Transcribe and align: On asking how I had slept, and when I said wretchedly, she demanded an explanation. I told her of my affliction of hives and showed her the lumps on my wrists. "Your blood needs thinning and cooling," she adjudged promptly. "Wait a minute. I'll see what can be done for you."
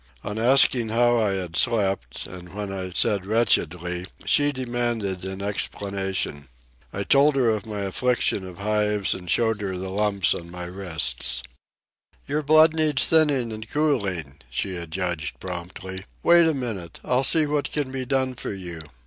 On 0.23 0.39
asking 0.39 0.89
how 0.89 1.19
I 1.19 1.33
had 1.33 1.55
slept, 1.55 2.25
and 2.25 2.55
when 2.55 2.73
I 2.73 2.89
said 2.89 3.23
wretchedly, 3.23 4.07
she 4.25 4.51
demanded 4.51 5.23
an 5.25 5.43
explanation. 5.43 6.47
I 6.91 7.03
told 7.03 7.35
her 7.35 7.51
of 7.51 7.67
my 7.67 7.81
affliction 7.81 8.43
of 8.43 8.57
hives 8.57 9.13
and 9.13 9.29
showed 9.29 9.61
her 9.61 9.77
the 9.77 9.89
lumps 9.89 10.33
on 10.33 10.49
my 10.49 10.65
wrists. 10.65 11.43
"Your 12.27 12.41
blood 12.41 12.73
needs 12.73 13.05
thinning 13.05 13.51
and 13.53 13.69
cooling," 13.69 14.37
she 14.49 14.75
adjudged 14.75 15.39
promptly. 15.39 16.05
"Wait 16.23 16.47
a 16.47 16.55
minute. 16.55 16.99
I'll 17.03 17.23
see 17.23 17.45
what 17.45 17.71
can 17.71 17.91
be 17.91 18.03
done 18.03 18.33
for 18.33 18.53
you." 18.53 18.81